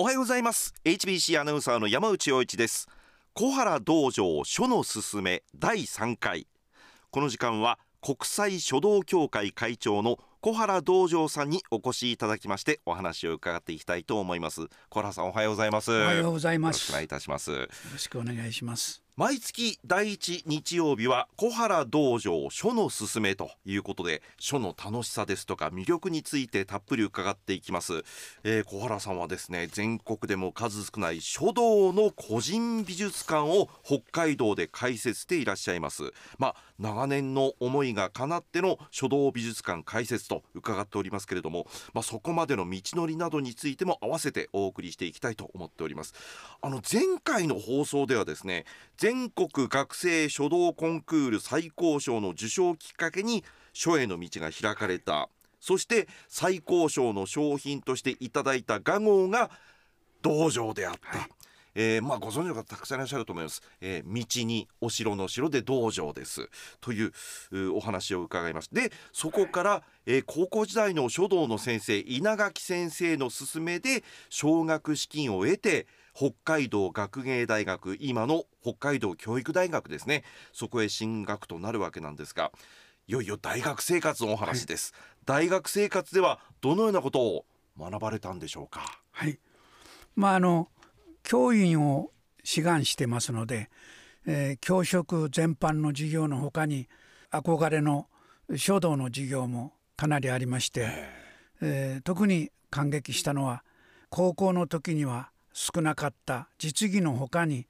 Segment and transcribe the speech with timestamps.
[0.00, 0.74] おはようございます。
[0.84, 2.86] HBC アナウンサーの山内陽一です。
[3.34, 6.46] 小原道場書のすすめ第3回。
[7.10, 14.68] この時間は国際書道協会会長の小原道場さんにお越しいただきましてお話を伺っていきたいと思います。
[14.88, 15.90] 小原さんおはようございます。
[15.90, 16.76] おはようございます。
[16.76, 17.50] よろしくお願いいたします。
[17.50, 28.04] よろしくお願いします毎月第一日曜日は小原道場書のすすめということで書の楽しさですとか魅力についてたっぷり伺っていきます、
[28.44, 36.12] えー、小原さんはですね全国でも数少ない書道の個人美術館を北海道で開設していらっしゃいます。
[36.38, 46.14] まあ長年の思いが叶っての書道美術館開設と伺っておりますけれどもまあそこまでの道のりなどについても合わせてお送りしていきたいと思っております。
[46.62, 48.64] あの前回の放送ではですね
[49.08, 55.30] 全国学生書道コンクール最高賞の受賞きっかけに書への道が開かれた。
[55.60, 59.50] そして最高賞の商品としていただいた画号が
[60.20, 61.28] 道場であった、はい、
[61.74, 66.50] えー、まあ、ご存知の方たくさんいらっしゃると思います、えー、道にお城の城で道場です。
[66.82, 67.12] という
[67.72, 75.86] お話を伺いますでそこから、えー、高校時代の書道の先生稲垣先生の勧めで奨学資金を得て
[76.18, 80.24] 北海道学芸大学今の北海道教育大学ですね。
[80.52, 82.50] そこへ進学となるわけなんですが
[83.06, 87.44] いよいよ大学生活のお話です、はい、大学生活ではどのようなことを
[87.78, 89.00] 学ばれたんでしょうか？
[89.12, 89.38] はい。
[90.16, 90.68] まああの
[91.22, 92.10] 教員を
[92.42, 93.70] 志願してますので、
[94.26, 96.88] えー、教職全般の授業のほかに
[97.30, 98.08] 憧れの
[98.56, 100.88] 書道の授業もかなりありまして、
[101.60, 103.62] えー、特に感激したのは
[104.10, 107.66] 高校の時には少なかった実技のほかに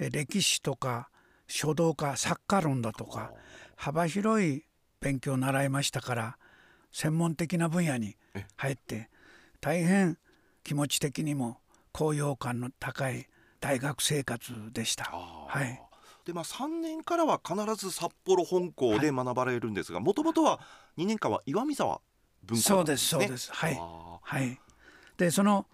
[0.00, 1.08] 歴史とか
[1.46, 3.30] 書道家作家論だとか
[3.76, 4.64] 幅広い
[5.00, 6.38] 勉強を習いましたから
[6.90, 8.16] 専門的な分野に
[8.56, 9.08] 入って
[9.60, 10.18] 大変
[10.64, 11.58] 気持ち的にも
[11.92, 13.28] 高揚感の高い
[13.60, 15.04] 大学生活でした。
[15.04, 15.80] はい、
[16.24, 20.58] でまあ、3年からは必ず札幌本校で学ばれるんですがもともとは
[20.96, 22.00] 2年間は岩見沢
[22.42, 23.52] 文化、ね、そうですそうです。
[23.52, 23.80] はい、
[24.22, 24.58] はい、
[25.16, 25.66] でその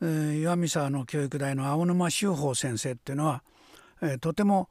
[0.00, 3.42] 岩見沢の教育大の青沼修法先生っていうのは、
[4.00, 4.68] えー、とても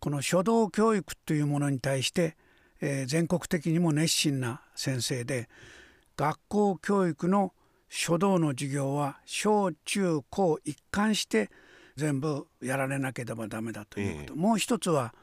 [0.00, 2.36] この書道教育というものに対して、
[2.80, 5.48] えー、全国的にも熱心な先生で
[6.16, 7.52] 学校教育の
[7.88, 11.50] 書道の授業は小中高一貫して
[11.96, 15.14] 全部やられなければダメだということ、えー、もう一つは、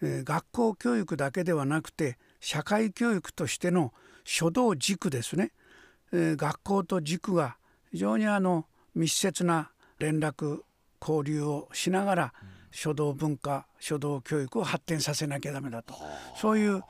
[0.00, 3.92] えー、学校教育だけではなくて社会教育としての
[4.24, 5.50] 書道塾ですね、
[6.12, 7.56] えー、学校と塾が
[7.90, 10.62] 非常にあの密接な連絡
[11.00, 12.34] 交流をしながら、
[12.70, 15.94] 書道文化書道教育を発展させなきゃダメだと。
[16.36, 16.82] そういう、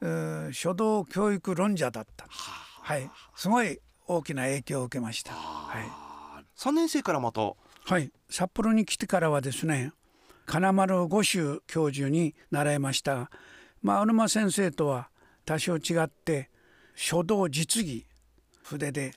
[0.00, 5.32] えー、書道教育論者だった、はい、すごい大きな影響を受けました。
[5.32, 7.40] はい、3年生からまた。
[7.40, 8.12] はい。
[8.30, 9.92] 札幌に来てからはですね
[10.46, 13.30] 金丸五州教授に習いました。
[13.82, 15.08] まあ小沼先生とは
[15.44, 16.50] 多少違って
[16.94, 18.06] 書道実技
[18.62, 19.12] 筆で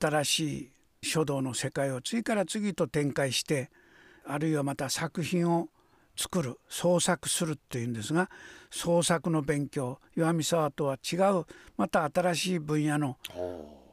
[0.00, 0.70] 新しい
[1.02, 3.70] 書道の世界を次から次と展開して
[4.26, 5.68] あるいはまた作品を
[6.16, 8.28] 作る創作するっていうんですが
[8.70, 11.44] 創作の勉強岩見沢とは違う
[11.76, 13.16] また新しい分野の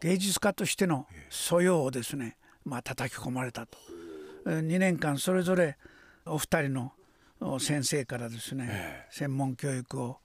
[0.01, 3.77] 芸術家としての素養をですねまあ叩き込まれたと。
[4.45, 5.77] 2年間それぞれ
[6.25, 6.93] お二人の
[7.59, 10.19] 先生からですね専門教育を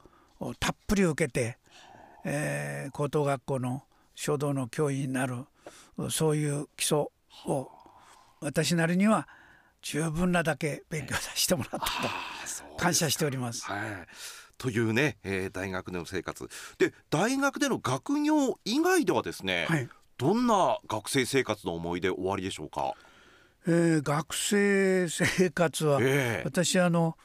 [0.59, 1.59] たっぷり受けて、
[2.25, 3.83] えー、高等学校の
[4.15, 5.45] 書道の教員になる
[6.11, 7.07] そういう基礎
[7.47, 7.71] を
[8.41, 9.29] 私なりには
[9.83, 11.85] 十分なだけ勉強させてもらったと
[12.77, 13.65] 感謝しております。
[13.65, 13.81] はい。
[14.59, 16.49] というね、えー、大学での生活。
[16.79, 19.89] で大学での学業以外ではですね、はい、
[20.19, 22.93] どんな学生生活の思い出終わりでしょうか、
[23.67, 27.17] えー、学生生活は、えー、私あの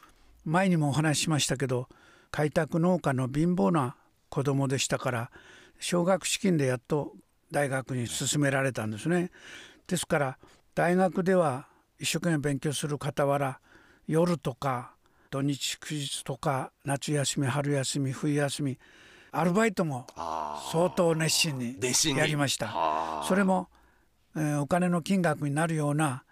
[0.45, 1.89] 前にもお話ししましたけど
[2.31, 3.97] 開拓農家の貧乏な
[4.29, 5.31] 子供でしたから
[5.79, 7.13] 奨学資金でやっと
[7.55, 9.31] 大学に進められたんですね。
[9.88, 10.38] ですから
[10.73, 13.62] 大学では一生懸命勉強する傍ら
[14.07, 14.95] 夜とか
[15.30, 18.77] 土日祝日とか夏休み春休み冬休み
[19.31, 20.06] アルバイトも
[20.69, 21.77] 相当熱心に
[22.18, 23.24] やりました。
[23.25, 23.69] それも、
[24.35, 26.25] えー、お金の金額になるような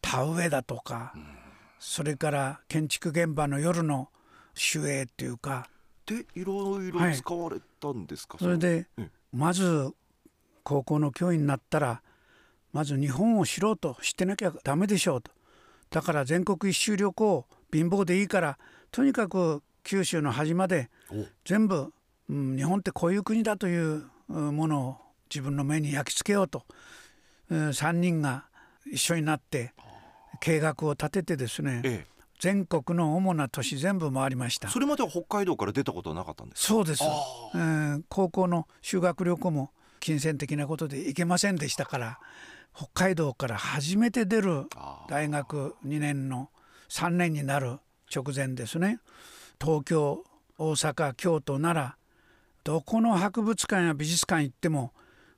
[0.00, 1.24] 田植えだとか、うん、
[1.80, 4.10] それから建築現場の夜の
[4.74, 5.68] 守衛っていうか
[6.06, 9.92] でいろいろ使われたんですか、はい、それで、うん、まず
[10.68, 12.02] 高校の教員になったら
[12.74, 15.30] まず日本を知ろうと知ってなきゃダメでしょうと。
[15.88, 18.58] だから全国一周旅行貧乏でいいから
[18.90, 20.90] とにかく九州の端まで
[21.46, 21.90] 全部、
[22.28, 24.96] うん、日本ってこういう国だというものを
[25.30, 26.64] 自分の目に焼き付けようと、
[27.50, 28.44] 3人が
[28.84, 29.72] 一緒になって
[30.40, 32.18] 計画を立ててですね、ええ。
[32.38, 34.68] 全国の主な都市全部回りました。
[34.68, 36.68] それまでは北海道から出たことはなかったんですか？
[36.68, 37.06] そうです、あ
[37.54, 39.70] えー高校の修学旅行も
[40.08, 42.18] 金銭的なことで行けませんでしたから
[42.74, 44.64] 北海道から初めて出る
[45.06, 46.48] 大学2年の
[46.88, 47.76] 3年になる
[48.14, 49.00] 直前ですね。
[49.60, 50.24] 東京
[50.56, 51.94] 大阪京都奈良
[52.64, 54.94] どこの博物館や美術館行っても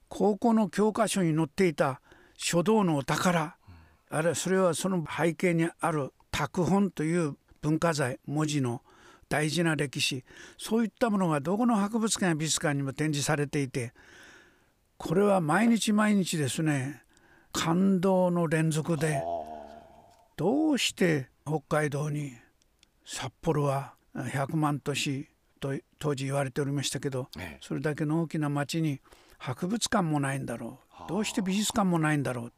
[0.09, 2.01] 高校の教科書に載っていた
[2.37, 3.57] 書道のお宝
[4.09, 8.83] あれそれはその背景にある拓本という文化財文字の
[9.29, 10.25] 大事な歴史
[10.59, 13.93] そういったものがどこの博物館や美術館にも展示されていて
[15.01, 17.03] これは毎日毎日ですね。
[17.53, 19.23] 感動の連続で。
[20.37, 22.35] どうして北海道に
[23.07, 25.27] 札幌は100万都市
[25.59, 27.59] と当時言われておりましたけどええ。
[27.63, 29.01] それだけの大きな町に
[29.39, 31.09] 博物館もないんだろう。
[31.09, 32.53] どうして美術館もないんだろう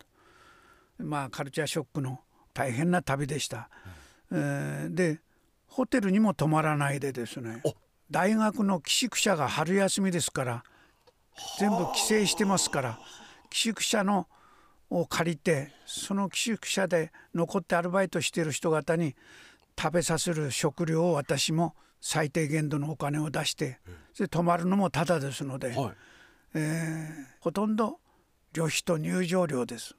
[0.98, 1.04] と。
[1.04, 2.18] まあカルチャーショックの
[2.52, 3.70] 大変な旅でした。
[4.32, 5.20] えーで
[5.68, 7.60] ホテルにも泊まらないでですね。
[7.62, 7.72] お。
[8.10, 10.64] 大学の寄宿舎が春休みですから
[11.58, 12.98] 全部帰省してますから
[13.50, 14.26] 寄宿舎の
[14.90, 19.14] を借りてその寄宿舎で残ってアルバイトしている人方に
[19.80, 23.78] 食べさせる食料を私も最低限度のお金を出して
[24.18, 25.92] で泊まるのもタダですので、はい。
[26.54, 27.98] えーほとんど
[28.52, 29.96] 旅費と入場料です。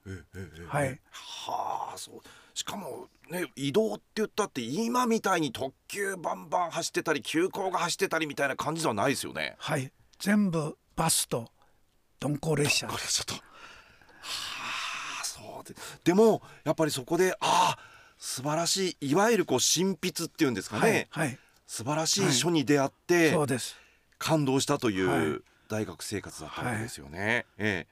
[0.68, 2.22] はい、はあそう。
[2.54, 9.56] しかもね移動って言ったって今みたいに特急バンバン走ってたり急行が走ってたりみたいな感じではないですよね。
[9.58, 11.50] はい、全部バスと
[12.22, 12.88] 鈍行列車。
[12.88, 13.34] これちょっと。
[13.34, 13.42] は
[15.22, 17.78] あそうででもやっぱりそこでああ
[18.18, 23.78] 素晴らしいいわゆるこう神筆っていうんですかね、はい、はい、素晴らしい書に出会ってそうです。
[24.18, 25.28] 感動したといはい。
[25.28, 27.46] う大学生活だったわけですよね。
[27.58, 27.88] ええ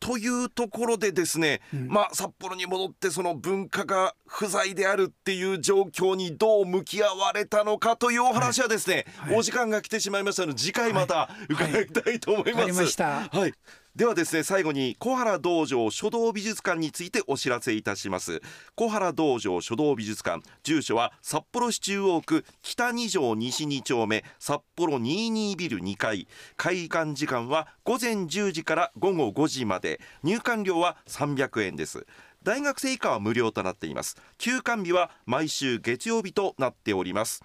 [0.00, 9.36] というところでですね、まあ札幌に戻ってその文化が不在であるっていう状況にどう向き合われたのかというお話はですね、はい。
[9.36, 12.54] お時間が来てしまいましたので次回また伺いたいと思います。
[12.54, 13.28] わかりました。
[13.28, 13.54] はい。
[13.98, 18.40] ではですね最後に小原道場書道美術館についてお知らせいたします。
[18.76, 26.28] 小原道場書道美術館住所は札幌市中央区北二条西2丁目札幌22ビル2階。
[26.56, 30.00] 開館時間は午前10時から午後5時まで。
[30.22, 32.06] 入館料は300円です。
[32.44, 34.16] 大学生以下は無料となっています。
[34.38, 37.42] 休館日は毎週月曜日となっております。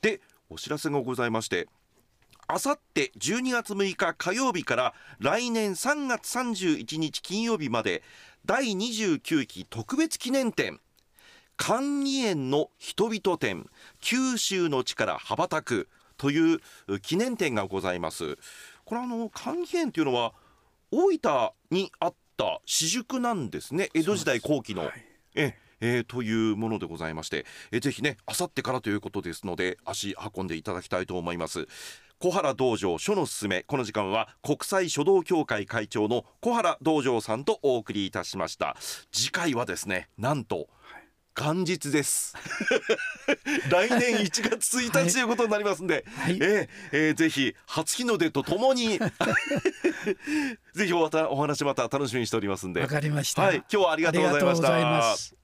[0.00, 1.68] でお知らせがございまして
[2.54, 8.02] あさって12月6日火曜日から来年3月31日金曜日まで
[8.44, 10.78] 第29期特別記念展
[11.56, 13.70] 寛義園の人々展
[14.00, 15.88] 九州の地から羽ばたく
[16.18, 16.60] という
[17.00, 18.36] 記念展がございます。
[18.84, 20.34] これあの寛義園というのは
[20.90, 23.88] 大分にあった私塾なんですね。
[23.94, 24.92] 江戸時代後期の、はい。
[25.34, 31.66] ええーというものでございまして、えぜひねあさってからということですので足運んでいただきたいと思います
[32.22, 33.64] 小原道場書のすすめ。
[33.64, 38.76] この時間は国際書道協会会長の小原道場さんとお送りいたしました。
[39.10, 40.68] 次回はですねなんと
[41.36, 42.36] 元日です。
[43.68, 46.34] 来年1月1日ということになりますんで、はい。
[46.34, 49.00] えーえーぜひ初日の出とともに
[50.74, 52.82] ぜひおわたお話また楽しみにしておりますんで。
[52.82, 53.42] わかりました。
[53.42, 54.54] はい今日はありがとうございま
[55.16, 55.41] した